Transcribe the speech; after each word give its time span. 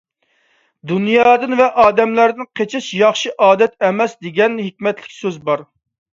«دۇنيادىن 0.91 1.53
ۋە 1.59 1.67
ئادەملەردىن 1.83 2.47
قېچىش 2.61 2.89
ياخشى 3.01 3.33
ئادەت 3.49 3.77
ئەمەس» 3.91 4.19
دېگەن 4.27 4.59
ھېكمەتلىك 4.65 5.15
سۆز 5.21 5.41
بار. 5.47 5.65